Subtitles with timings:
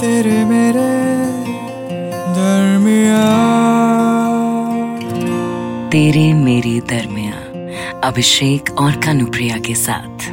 [0.00, 0.88] तेरे मेरे
[2.34, 3.22] दरमिया
[5.88, 7.34] तेरे मेरे दरमिया
[8.00, 10.28] अभिषेक और कनुप्रिया के साथ।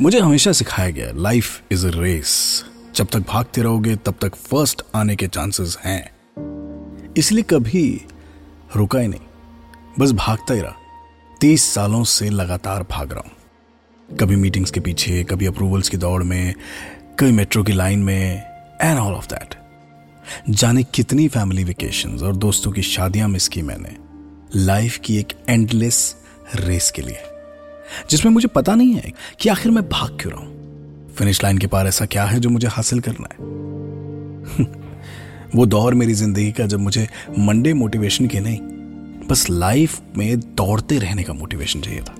[0.00, 2.64] मुझे हमेशा सिखाया गया लाइफ इज़ अ रेस
[2.94, 6.10] जब तक भागते रहोगे तब तक फ़र्स्ट आने के चांसेस हैं।
[7.16, 8.02] इसलिए कभी
[8.76, 9.20] रुका ही नहीं।
[9.98, 10.76] बस भागता ही रहा।
[11.40, 13.32] तीस सालों से लगातार भाग रहा हूँ।
[14.16, 16.54] कभी मीटिंग्स के पीछे कभी अप्रूवल्स की दौड़ में
[17.22, 18.42] कभी मेट्रो की लाइन में
[18.82, 19.54] एंड ऑल ऑफ़ दैट
[20.50, 23.96] जाने कितनी फैमिली वेकेशंस और दोस्तों की शादियाँ मिस की मैंने।
[24.58, 26.16] लाइफ की एक एंडलेस
[26.54, 27.18] रेस के लिए।
[28.10, 30.52] जिसमें मुझे पता नहीं है कि आखिर मैं भाग क्यों रहा हूँ।
[31.14, 33.36] फिनिश लाइन के पार ऐसा क्या है जो मुझे हासिल करना है?
[35.56, 38.58] वो दौर मेरी ज़िंदगी का जब मुझे मंडे मोटिवेशन की नहीं,
[39.28, 42.14] बस लाइफ में दौड़ते रहने का मोटिवेशन चाहिए था।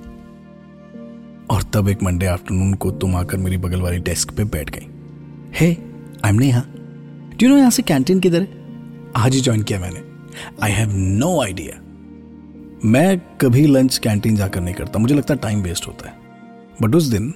[1.50, 4.86] और तब एक मंडे आफ्टरनून को तुम आकर मेरी बगल वाली डेस्क पे बैठ गई।
[5.62, 6.62] I am Neha
[7.40, 8.48] do know say canteen किधर है?
[9.16, 10.02] आज ही ज्वाइन किया मैंने।
[10.62, 11.80] आई हैव नो आइडिया
[12.84, 16.14] मैं कभी लंच कैंटीन जाकर नहीं करता। मुझे लगता टाइम वेस्ट होता है।
[16.82, 17.34] बट उस दिन,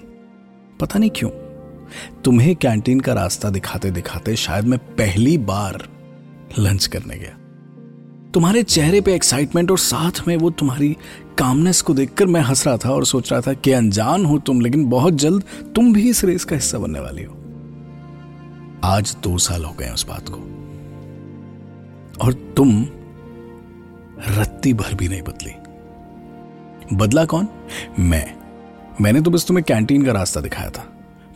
[0.80, 1.30] पता नहीं क्यों,
[2.24, 5.88] तुम्हें कैंटीन का रास्ता दिखाते दिखाते शायद मैं पहली बार
[6.58, 7.38] लंच करने गया।
[8.34, 10.96] तुम्हारे चेहरे पे एक्साइटमेंट और साथ में वो तुम्हारी
[11.38, 14.60] कामनेस को देखकर मैं हंस रहा था और सोच रहा था कि अनजान हो तुम,
[14.60, 17.35] लेकिन बहुत जल्द तुम भी इस रेस का हिस्सा बनने वाली हो।
[18.86, 20.36] आज दो साल हो गए उस बात को।
[22.24, 22.82] और तुम
[24.28, 25.52] रत्ती भर भी नहीं बदली।
[26.96, 27.48] बदला कौन?
[27.98, 28.34] मैं।
[29.00, 30.82] मैंने तो बस तुम्हें कैंटीन का रास्ता दिखाया था,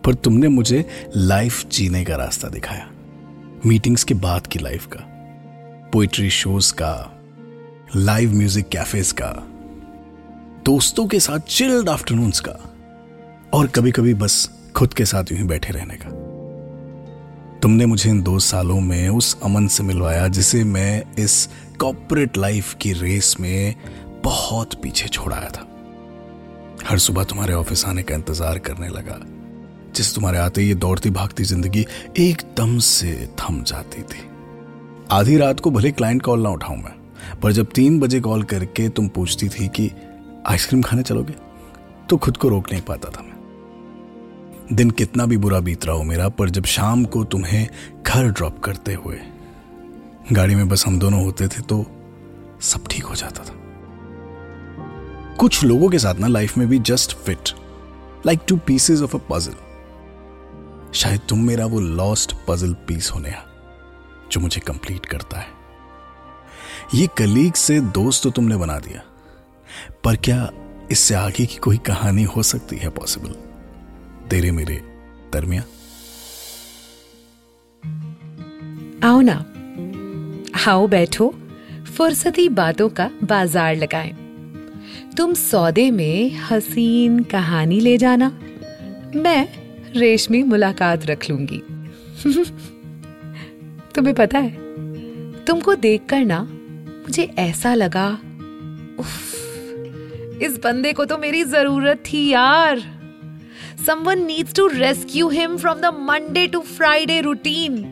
[0.04, 2.90] पर तुमने मुझे लाइफ जीने का रास्ता दिखाया।
[3.66, 5.00] मीटिंग्स के बाद की लाइफ का
[5.92, 7.20] पोइट्री शोज़ का
[7.96, 9.32] लाइव म्यूज़िक कैफेज का,
[10.64, 12.58] दोस्तों के साथ चिल्ड आफ्टरनून्स का,
[13.54, 16.29] और कभी कभी बस खुद के साथ यूँ बैठे रहने का।
[17.62, 21.48] तुमने मुझे इन दो सालों में उस अमन से मिलवाया जिसे मैं इस
[21.80, 23.74] कॉपरेट लाइफ की रेस में
[24.24, 25.66] बहुत पीछे छोड़ाया था।
[26.86, 29.18] हर सुबह तुम्हारे ऑफ़िस आने का इंतज़ार करने लगा।
[29.96, 31.84] जिस तुम्हारे आते ये दौड़ती भागती ज़िंदगी
[32.18, 34.28] एकदम से थम जाती थी।
[35.12, 36.94] आधी रात को भले क्लाइंट कॉल ना उठाऊं मैं,
[37.42, 39.90] पर जब तीन बजे कॉल करके तुम पूछती थी कि
[40.46, 41.34] आइसक्रीम खाने चलोगे
[42.08, 43.29] तो खुद को रोक नहीं पाता था।
[44.72, 47.68] दिन कितना भी बुरा बीत रहा हो मेरा, पर जब शाम को तुम्हें
[48.02, 49.18] घर ड्रॉप करते हुए
[50.32, 51.84] गाड़ी में बस हम दोनों होते थे तो
[52.60, 53.54] सब ठीक हो जाता था।
[55.36, 57.50] कुछ लोगों के साथ ना लाइफ में भी just fit
[58.26, 59.54] like two pieces of a puzzle
[60.94, 63.34] शायद तुम मेरा वो लॉस्ट पजल पीस होने
[64.32, 65.48] जो मुझे कंप्लीट करता है।
[66.94, 69.02] ये कलीग से दोस्त तो तुमने बना दिया,
[70.04, 70.50] पर क्या
[70.90, 73.34] इससे आगे की कोई कहानी हो सकती है पॉसिबल
[74.30, 74.74] तेरे मेरे
[75.32, 75.62] दरमिया
[79.04, 79.34] आओ ना
[80.66, 81.26] आओ बैठो
[81.96, 84.12] फुर्सती बातों का बाज़ार लगाएँ।
[85.16, 88.28] तुम सौदे में हसीन कहानी ले जाना
[89.16, 89.48] मैं
[89.96, 91.60] रेशमी मुलाकात रख लूँगी।
[93.94, 98.08] तुम्हें पता है तुमको देखकर ना मुझे ऐसा लगा
[98.98, 99.12] उफ,
[100.42, 102.99] इस बंदे को तो मेरी ज़रूरत थी यार।
[103.86, 107.82] Someone needs to rescue him from the Monday to Friday routine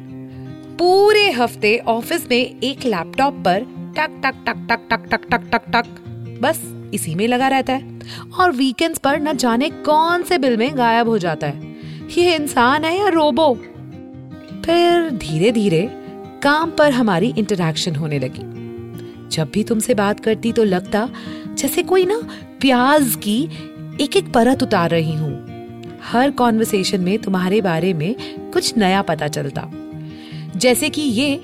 [0.79, 3.65] पूरे हफ़्ते ऑफ़िस में एक लैपटॉप पर
[3.99, 5.87] टक टक टक टक टक टक टक टक टक।
[6.43, 6.61] बस
[6.95, 7.99] इसी में लगा रहता है।
[8.41, 11.77] और वीकेंड्स पर न जाने कौन से बिल में गायब हो जाता है।
[12.19, 13.55] ये इंसान है या रोबो
[14.65, 15.83] फिर धीरे धीरे
[16.43, 18.43] काम पर हमारी इंटरेक्शन होने लगी।
[19.29, 21.09] जब भी तुमसे बात करती तो लगता
[21.49, 22.21] जैसे कोई ना
[22.61, 23.43] प्याज की
[24.01, 25.38] एक एक परत उतार रही हूँ।
[26.03, 28.15] हर कॉन्वर्सेशन में तुम्हारे बारे में
[28.53, 29.71] कुछ नया पता चलता।
[30.57, 31.41] जैसे कि ये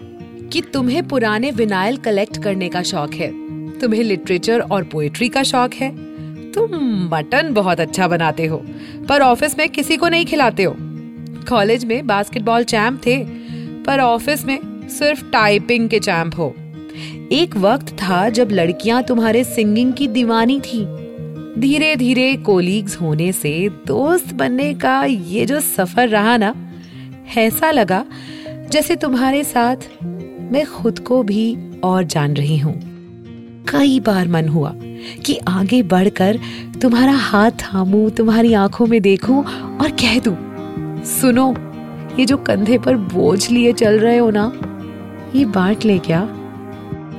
[0.53, 3.29] कि तुम्हें पुराने विनाइल कलेक्ट करने का शौक है।
[3.79, 5.91] तुम्हें लिटरेचर और पोएट्री का शौक है।
[6.53, 6.75] तुम
[7.15, 8.65] मटन बहुत अच्छा बनाते हो,
[9.09, 10.77] पर ऑफ़िस में किसी को नहीं खिलाते हो।
[11.49, 13.25] कॉलेज में बास्केटबॉल चैंप थे,
[13.85, 16.55] पर ऑफ़िस में सिर्फ़ टाइपिंग के चैंप हो।
[17.33, 21.04] एक वक्त था जब लड़कियाँ तुम्हारे सिंगिंग की दीवानी थी।
[21.59, 26.55] धीरे धीरे कोलीग्स होने से दोस्त बनने का ये जो सफ़र रहा ना,
[27.37, 28.05] ऐसा लगा
[28.71, 29.89] जैसे तुम्हारे साथ
[30.53, 32.75] मैं खुद को भी और जान रही हूँ।
[33.69, 34.73] कई बार मन हुआ
[35.27, 36.39] कि आगे बढ़कर
[36.83, 40.37] तुम्हारा हाथ थामू, तुम्हारी आँखों में देखूँ और कह दू,
[41.11, 41.55] सुनो,
[42.19, 44.53] ये जो कंधे पर बोझ लिए चल रहे हो ना,
[45.35, 46.29] ये बांट ले क्या?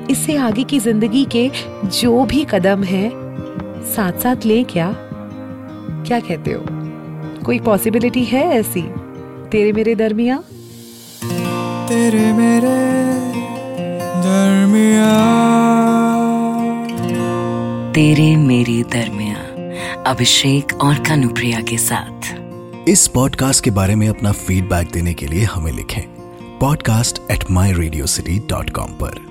[0.10, 1.50] इससे आगे की ज़िंदगी के
[1.86, 3.10] जो भी कदम है
[3.86, 4.96] साथ साथ ले क्या?
[6.08, 6.64] क्या कहते हो?
[7.46, 8.82] कोई पॉसिबिलिटी है ऐसी?
[9.52, 10.38] तेरे मेरे दरमिया
[11.90, 12.78] तेरे मेरे
[14.22, 15.12] दरमिया
[17.92, 19.38] तेरे मेरे दरमिया
[20.12, 22.36] अभिषेक और कानुप्रिया के साथ।
[22.90, 26.04] इस पॉडकास्ट के बारे में अपना फीडबैक देने के लिए हमें लिखें
[26.60, 29.25] podcast at my Radio City dot com पर।